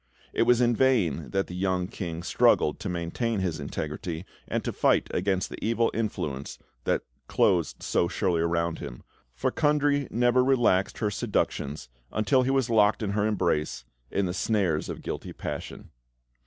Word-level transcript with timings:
It 0.33 0.47
was 0.49 0.61
in 0.61 0.75
vain 0.75 1.29
that 1.29 1.45
the 1.45 1.53
young 1.55 1.85
King 1.87 2.23
struggled 2.23 2.79
to 2.79 2.89
maintain 2.89 3.39
his 3.39 3.59
integrity 3.59 4.25
and 4.47 4.63
to 4.63 4.73
fight 4.73 5.07
against 5.13 5.51
the 5.51 5.63
evil 5.63 5.91
influence 5.93 6.57
that 6.85 7.03
closed 7.27 7.83
so 7.83 8.07
surely 8.07 8.41
around 8.41 8.79
him; 8.79 9.03
for 9.35 9.51
Kundry 9.51 10.07
never 10.09 10.43
relaxed 10.43 10.97
her 10.97 11.11
seductions 11.11 11.87
until 12.11 12.41
he 12.41 12.49
was 12.49 12.67
locked 12.67 13.03
in 13.03 13.11
her 13.11 13.27
embrace, 13.27 13.85
in 14.09 14.25
the 14.25 14.33
snares 14.33 14.89
of 14.89 15.03
guilty 15.03 15.33
passion. 15.33 15.91